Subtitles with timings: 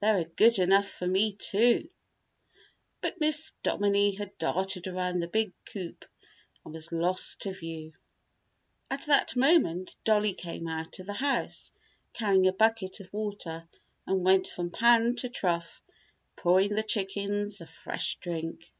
[0.00, 1.88] They are good enough for me, too,"
[3.00, 6.04] but Miss Dominie had darted around the big coop
[6.64, 7.92] and was lost to view.
[8.92, 11.72] At that moment Dollie came out of the house
[12.12, 13.68] carrying a bucket of water
[14.06, 15.82] and went from pan to trough,
[16.36, 18.72] pouring the chickens a fresh drink.